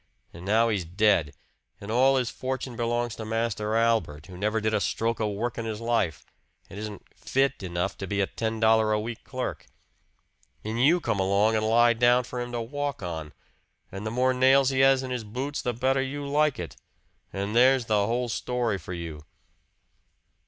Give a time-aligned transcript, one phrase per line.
[0.33, 1.31] And now he's dead,
[1.79, 5.59] and all his fortune belongs to Master Albert, who never did a stroke of work
[5.59, 6.25] in his life,
[6.71, 9.67] and isn't 'fit' enough to be a ten dollar a week clerk.
[10.63, 13.31] And you come along and lie down for him to walk on,
[13.91, 16.77] and the more nails he has in his boots the better you like it!
[17.31, 19.21] And there's the whole story for you!"